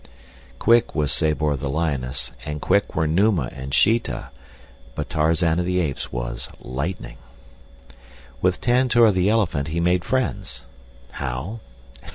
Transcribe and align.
Quick 0.57 0.95
was 0.95 1.11
Sabor, 1.11 1.55
the 1.55 1.69
lioness, 1.69 2.31
and 2.43 2.59
quick 2.59 2.95
were 2.95 3.05
Numa 3.05 3.49
and 3.53 3.71
Sheeta, 3.71 4.29
but 4.95 5.11
Tarzan 5.11 5.59
of 5.59 5.65
the 5.65 5.79
Apes 5.79 6.11
was 6.11 6.49
lightning. 6.59 7.17
With 8.41 8.59
Tantor, 8.59 9.11
the 9.11 9.29
elephant, 9.29 9.67
he 9.67 9.79
made 9.79 10.03
friends. 10.03 10.65
How? 11.11 11.59